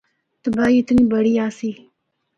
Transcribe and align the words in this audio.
تباہی 0.41 0.75
اتنی 0.79 1.03
بڑی 1.11 1.33
آسی۔ 1.45 1.71